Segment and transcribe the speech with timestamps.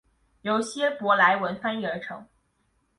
[0.41, 2.25] 由希伯来文翻译而成。